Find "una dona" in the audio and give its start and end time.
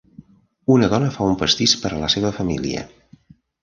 0.75-1.11